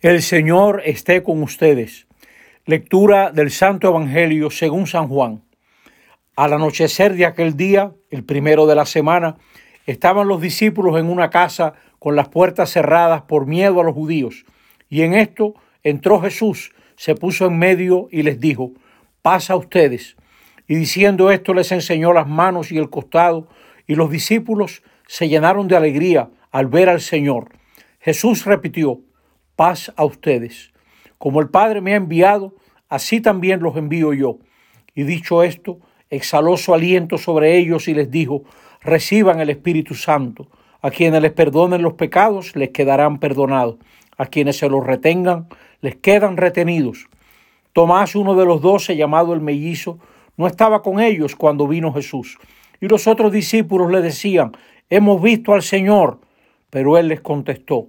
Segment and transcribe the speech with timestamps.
[0.00, 2.06] El Señor esté con ustedes.
[2.66, 5.42] Lectura del Santo Evangelio según San Juan.
[6.36, 9.38] Al anochecer de aquel día, el primero de la semana,
[9.86, 14.44] estaban los discípulos en una casa con las puertas cerradas por miedo a los judíos.
[14.88, 18.70] Y en esto entró Jesús, se puso en medio y les dijo,
[19.20, 20.16] pasa ustedes.
[20.68, 23.48] Y diciendo esto les enseñó las manos y el costado,
[23.88, 27.48] y los discípulos se llenaron de alegría al ver al Señor.
[27.98, 29.00] Jesús repitió,
[29.58, 30.72] paz a ustedes.
[31.18, 32.54] Como el Padre me ha enviado,
[32.88, 34.38] así también los envío yo.
[34.94, 35.80] Y dicho esto,
[36.10, 38.44] exhaló su aliento sobre ellos y les dijo,
[38.80, 40.46] reciban el Espíritu Santo.
[40.80, 43.78] A quienes les perdonen los pecados, les quedarán perdonados.
[44.16, 45.48] A quienes se los retengan,
[45.80, 47.08] les quedan retenidos.
[47.72, 49.98] Tomás, uno de los doce, llamado el mellizo,
[50.36, 52.38] no estaba con ellos cuando vino Jesús.
[52.80, 54.52] Y los otros discípulos le decían,
[54.88, 56.20] hemos visto al Señor.
[56.70, 57.88] Pero él les contestó,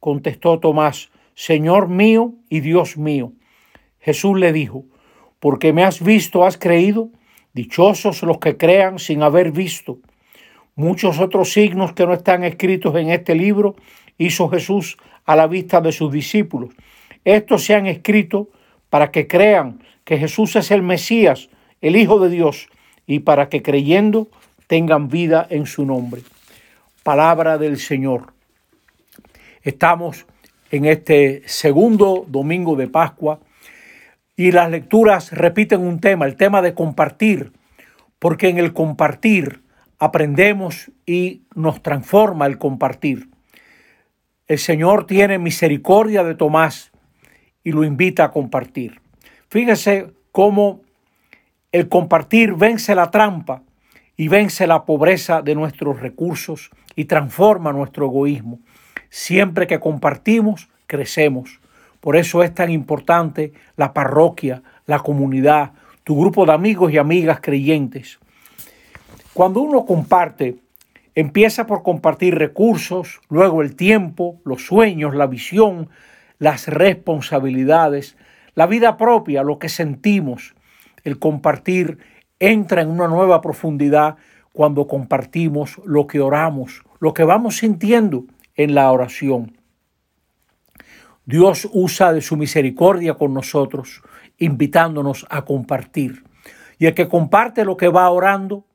[0.00, 3.32] Contestó Tomás, Señor mío y Dios mío.
[4.00, 4.84] Jesús le dijo,
[5.40, 7.10] porque me has visto, has creído.
[7.52, 9.98] Dichosos los que crean sin haber visto.
[10.74, 13.74] Muchos otros signos que no están escritos en este libro
[14.16, 16.74] hizo Jesús a la vista de sus discípulos.
[17.24, 18.48] Estos se han escrito
[18.90, 22.68] para que crean que Jesús es el Mesías, el Hijo de Dios,
[23.06, 24.28] y para que creyendo
[24.66, 26.22] tengan vida en su nombre
[27.08, 28.34] palabra del Señor.
[29.62, 30.26] Estamos
[30.70, 33.40] en este segundo domingo de Pascua
[34.36, 37.52] y las lecturas repiten un tema, el tema de compartir,
[38.18, 39.62] porque en el compartir
[39.98, 43.28] aprendemos y nos transforma el compartir.
[44.46, 46.92] El Señor tiene misericordia de Tomás
[47.64, 49.00] y lo invita a compartir.
[49.48, 50.82] Fíjese cómo
[51.72, 53.62] el compartir vence la trampa
[54.16, 58.60] y vence la pobreza de nuestros recursos y transforma nuestro egoísmo.
[59.10, 61.60] Siempre que compartimos, crecemos.
[62.00, 65.72] Por eso es tan importante la parroquia, la comunidad,
[66.04, 68.18] tu grupo de amigos y amigas creyentes.
[69.34, 70.56] Cuando uno comparte,
[71.14, 75.88] empieza por compartir recursos, luego el tiempo, los sueños, la visión,
[76.38, 78.16] las responsabilidades,
[78.54, 80.54] la vida propia, lo que sentimos.
[81.04, 81.98] El compartir
[82.38, 84.16] entra en una nueva profundidad
[84.52, 88.24] cuando compartimos lo que oramos, lo que vamos sintiendo
[88.58, 89.56] en la oración.
[91.24, 94.02] Dios usa de su misericordia con nosotros,
[94.36, 96.24] invitándonos a compartir.
[96.78, 98.66] Y el que comparte lo que va orando,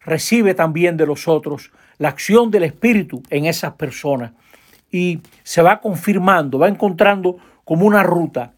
[0.00, 4.32] recibe también de los otros la acción del Espíritu en esas personas
[4.90, 8.52] y se va confirmando, va encontrando como una ruta.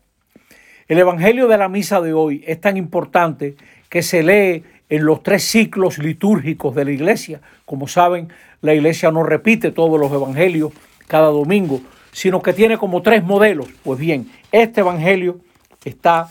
[0.88, 3.56] El Evangelio de la misa de hoy es tan importante
[3.88, 7.40] que se lee en los tres ciclos litúrgicos de la iglesia.
[7.64, 8.28] Como saben,
[8.60, 10.72] la iglesia no repite todos los evangelios
[11.06, 11.80] cada domingo,
[12.12, 13.68] sino que tiene como tres modelos.
[13.82, 15.40] Pues bien, este evangelio
[15.84, 16.28] está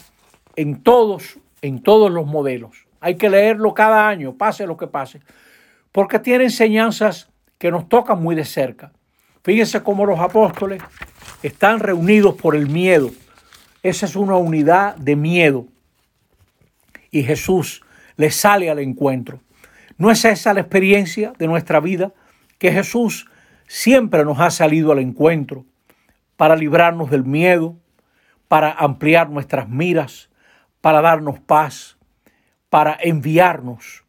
[0.56, 2.88] en todos, en todos los modelos.
[3.00, 5.20] Hay que leerlo cada año, pase lo que pase,
[5.92, 8.92] porque tiene enseñanzas que nos tocan muy de cerca.
[9.44, 10.82] Fíjense cómo los apóstoles
[11.44, 13.12] están reunidos por el miedo.
[13.84, 15.68] Esa es una unidad de miedo.
[17.12, 17.83] Y Jesús
[18.16, 19.42] les sale al encuentro.
[19.98, 22.14] ¿No es esa la experiencia de nuestra vida?
[22.58, 23.30] Que Jesús
[23.68, 25.66] siempre nos ha salido al encuentro
[26.38, 27.78] para librarnos del miedo,
[28.48, 30.30] para ampliar nuestras miras,
[30.82, 31.98] para darnos paz,
[32.70, 34.04] para enviarnos,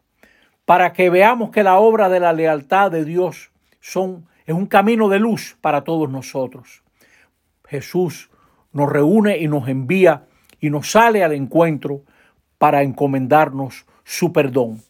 [0.64, 5.08] para que veamos que la obra de la lealtad de Dios son, es un camino
[5.08, 6.82] de luz para todos nosotros.
[7.68, 8.30] Jesús
[8.72, 10.26] nos reúne y nos envía
[10.60, 12.02] y nos sale al encuentro
[12.58, 14.82] para encomendarnos su perdón.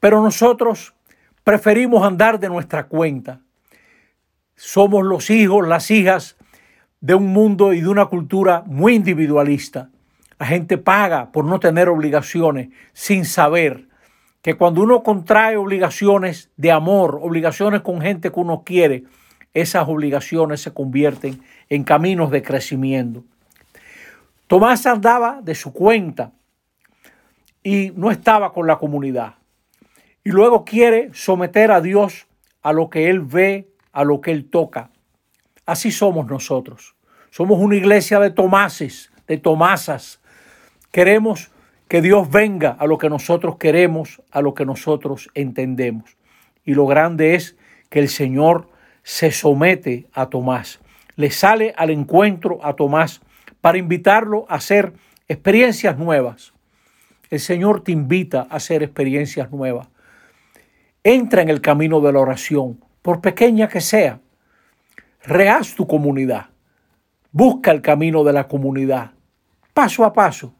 [0.00, 0.94] Pero nosotros
[1.44, 3.40] preferimos andar de nuestra cuenta.
[4.56, 6.36] Somos los hijos, las hijas
[7.00, 9.90] de un mundo y de una cultura muy individualista.
[10.38, 13.88] La gente paga por no tener obligaciones sin saber
[14.42, 19.04] que cuando uno contrae obligaciones de amor, obligaciones con gente que uno quiere,
[19.54, 23.22] esas obligaciones se convierten en caminos de crecimiento.
[24.48, 26.32] Tomás andaba de su cuenta
[27.62, 29.34] y no estaba con la comunidad.
[30.24, 32.26] Y luego quiere someter a Dios
[32.62, 34.90] a lo que él ve, a lo que él toca.
[35.66, 36.94] Así somos nosotros.
[37.30, 40.20] Somos una iglesia de Tomases, de Tomasas.
[40.90, 41.50] Queremos
[41.88, 46.16] que Dios venga a lo que nosotros queremos, a lo que nosotros entendemos.
[46.64, 47.56] Y lo grande es
[47.90, 48.68] que el Señor
[49.02, 50.80] se somete a Tomás,
[51.16, 53.20] le sale al encuentro a Tomás
[53.60, 54.94] para invitarlo a hacer
[55.28, 56.51] experiencias nuevas.
[57.32, 59.88] El Señor te invita a hacer experiencias nuevas.
[61.02, 64.20] Entra en el camino de la oración, por pequeña que sea.
[65.22, 66.50] Rehaz tu comunidad.
[67.30, 69.12] Busca el camino de la comunidad,
[69.72, 70.52] paso a paso.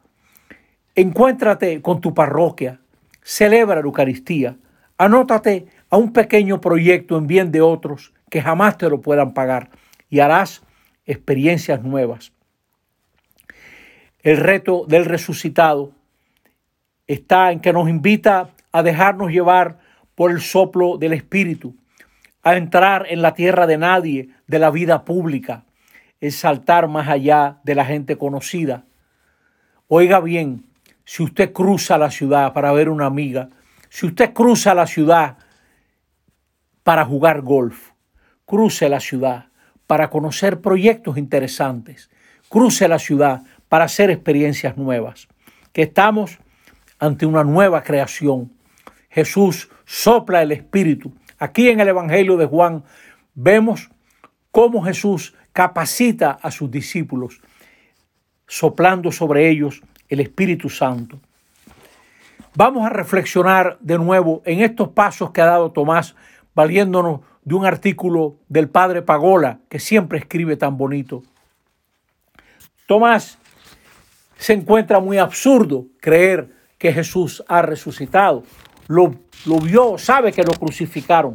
[0.94, 2.80] Encuéntrate con tu parroquia.
[3.22, 4.56] Celebra la Eucaristía.
[4.96, 9.68] Anótate a un pequeño proyecto en bien de otros que jamás te lo puedan pagar
[10.08, 10.62] y harás
[11.04, 12.32] experiencias nuevas.
[14.22, 15.92] El reto del resucitado
[17.12, 19.78] está en que nos invita a dejarnos llevar
[20.14, 21.76] por el soplo del Espíritu,
[22.42, 25.64] a entrar en la tierra de nadie, de la vida pública,
[26.20, 28.84] el saltar más allá de la gente conocida.
[29.88, 30.64] Oiga bien,
[31.04, 33.50] si usted cruza la ciudad para ver una amiga,
[33.88, 35.36] si usted cruza la ciudad
[36.82, 37.90] para jugar golf,
[38.46, 39.46] cruce la ciudad
[39.86, 42.10] para conocer proyectos interesantes,
[42.48, 45.28] cruce la ciudad para hacer experiencias nuevas,
[45.72, 46.38] que estamos
[47.02, 48.52] ante una nueva creación.
[49.10, 51.12] Jesús sopla el Espíritu.
[51.36, 52.84] Aquí en el Evangelio de Juan
[53.34, 53.90] vemos
[54.52, 57.40] cómo Jesús capacita a sus discípulos,
[58.46, 61.18] soplando sobre ellos el Espíritu Santo.
[62.54, 66.14] Vamos a reflexionar de nuevo en estos pasos que ha dado Tomás,
[66.54, 71.24] valiéndonos de un artículo del padre Pagola, que siempre escribe tan bonito.
[72.86, 73.38] Tomás
[74.36, 78.42] se encuentra muy absurdo creer que Jesús ha resucitado.
[78.88, 79.14] Lo,
[79.46, 81.32] lo vio, sabe que lo crucificaron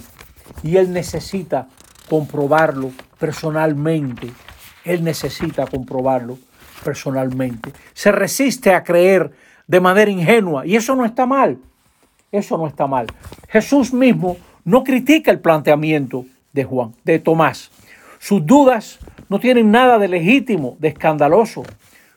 [0.62, 1.70] y él necesita
[2.10, 4.28] comprobarlo personalmente.
[4.84, 6.38] Él necesita comprobarlo
[6.84, 7.72] personalmente.
[7.94, 9.32] Se resiste a creer
[9.68, 11.58] de manera ingenua y eso no está mal.
[12.30, 13.08] Eso no está mal.
[13.48, 14.36] Jesús mismo
[14.66, 17.72] no critica el planteamiento de Juan, de Tomás.
[18.20, 19.00] Sus dudas
[19.30, 21.64] no tienen nada de legítimo, de escandaloso.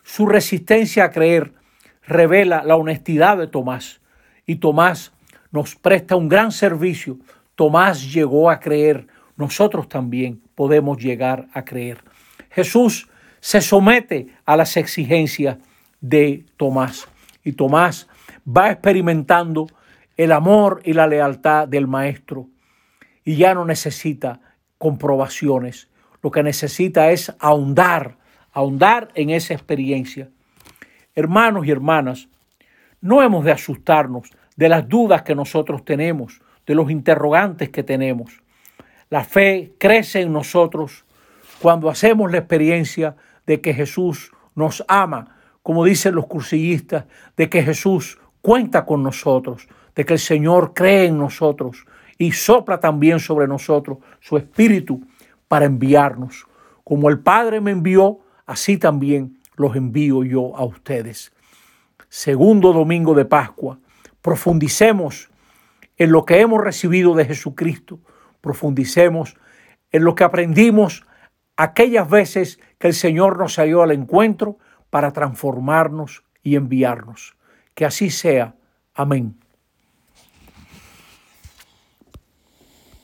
[0.03, 1.60] Su resistencia a creer
[2.11, 4.01] revela la honestidad de Tomás.
[4.45, 5.13] Y Tomás
[5.51, 7.19] nos presta un gran servicio.
[7.55, 9.07] Tomás llegó a creer.
[9.37, 12.05] Nosotros también podemos llegar a creer.
[12.51, 13.09] Jesús
[13.41, 15.57] se somete a las exigencias
[16.01, 17.09] de Tomás.
[17.45, 18.09] Y Tomás
[18.47, 19.69] va experimentando
[20.17, 22.49] el amor y la lealtad del maestro
[23.25, 24.41] y ya no necesita
[24.79, 25.89] comprobaciones.
[26.23, 28.19] Lo que necesita es ahondar,
[28.53, 30.29] ahondar en esa experiencia.
[31.21, 32.29] Hermanos y hermanas,
[33.03, 38.41] no hemos de asustarnos de las dudas que nosotros tenemos, de los interrogantes que tenemos.
[39.11, 41.05] La fe crece en nosotros
[41.61, 47.05] cuando hacemos la experiencia de que Jesús nos ama, como dicen los cursillistas,
[47.37, 51.85] de que Jesús cuenta con nosotros, de que el Señor cree en nosotros
[52.17, 55.03] y sopla también sobre nosotros su espíritu
[55.49, 56.47] para enviarnos.
[56.83, 61.33] Como el Padre me envió, así también los envío yo a ustedes.
[62.09, 63.79] Segundo domingo de Pascua,
[64.23, 65.31] profundicemos
[65.97, 68.01] en lo que hemos recibido de Jesucristo,
[68.41, 69.37] profundicemos
[69.93, 71.07] en lo que aprendimos
[71.57, 77.37] aquellas veces que el Señor nos salió al encuentro para transformarnos y enviarnos.
[77.75, 78.57] Que así sea.
[78.95, 79.40] Amén.